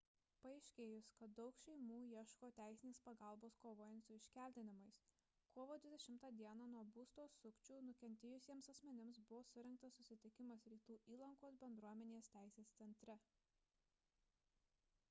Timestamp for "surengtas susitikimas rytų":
9.53-10.99